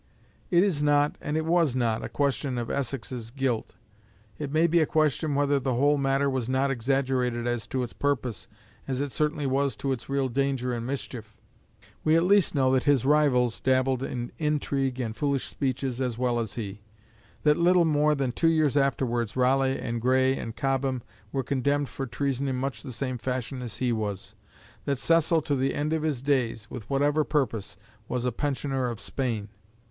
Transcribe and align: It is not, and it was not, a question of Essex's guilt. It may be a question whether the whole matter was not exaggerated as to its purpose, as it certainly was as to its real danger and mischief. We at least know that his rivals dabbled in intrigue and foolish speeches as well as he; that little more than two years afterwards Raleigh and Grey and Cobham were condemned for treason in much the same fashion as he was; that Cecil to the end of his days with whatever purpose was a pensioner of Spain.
It 0.49 0.63
is 0.63 0.81
not, 0.81 1.15
and 1.21 1.37
it 1.37 1.45
was 1.45 1.75
not, 1.75 2.03
a 2.03 2.09
question 2.09 2.57
of 2.57 2.71
Essex's 2.71 3.29
guilt. 3.29 3.75
It 4.39 4.51
may 4.51 4.65
be 4.65 4.79
a 4.79 4.87
question 4.87 5.35
whether 5.35 5.59
the 5.59 5.75
whole 5.75 5.99
matter 5.99 6.27
was 6.27 6.49
not 6.49 6.71
exaggerated 6.71 7.45
as 7.45 7.67
to 7.67 7.83
its 7.83 7.93
purpose, 7.93 8.47
as 8.87 8.99
it 8.99 9.11
certainly 9.11 9.45
was 9.45 9.73
as 9.73 9.75
to 9.75 9.91
its 9.91 10.09
real 10.09 10.27
danger 10.27 10.73
and 10.73 10.87
mischief. 10.87 11.37
We 12.03 12.15
at 12.15 12.23
least 12.23 12.55
know 12.55 12.71
that 12.71 12.85
his 12.85 13.05
rivals 13.05 13.59
dabbled 13.59 14.01
in 14.01 14.31
intrigue 14.39 14.99
and 14.99 15.15
foolish 15.15 15.45
speeches 15.45 16.01
as 16.01 16.17
well 16.17 16.39
as 16.39 16.55
he; 16.55 16.81
that 17.43 17.57
little 17.57 17.85
more 17.85 18.15
than 18.15 18.31
two 18.31 18.49
years 18.49 18.75
afterwards 18.75 19.35
Raleigh 19.35 19.77
and 19.77 20.01
Grey 20.01 20.35
and 20.35 20.55
Cobham 20.55 21.03
were 21.31 21.43
condemned 21.43 21.89
for 21.89 22.07
treason 22.07 22.47
in 22.47 22.55
much 22.55 22.81
the 22.81 22.91
same 22.91 23.19
fashion 23.19 23.61
as 23.61 23.77
he 23.77 23.91
was; 23.93 24.33
that 24.85 24.97
Cecil 24.97 25.43
to 25.43 25.55
the 25.55 25.75
end 25.75 25.93
of 25.93 26.01
his 26.01 26.23
days 26.23 26.71
with 26.71 26.89
whatever 26.89 27.23
purpose 27.23 27.77
was 28.07 28.25
a 28.25 28.31
pensioner 28.31 28.87
of 28.89 28.99
Spain. 28.99 29.49